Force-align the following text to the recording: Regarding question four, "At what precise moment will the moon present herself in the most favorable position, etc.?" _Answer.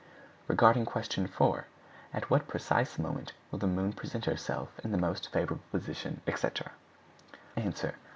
Regarding 0.47 0.83
question 0.83 1.27
four, 1.27 1.67
"At 2.11 2.27
what 2.31 2.47
precise 2.47 2.97
moment 2.97 3.33
will 3.51 3.59
the 3.59 3.67
moon 3.67 3.93
present 3.93 4.25
herself 4.25 4.79
in 4.83 4.91
the 4.91 4.97
most 4.97 5.31
favorable 5.31 5.61
position, 5.71 6.21
etc.?" 6.25 6.71
_Answer. 7.55 7.93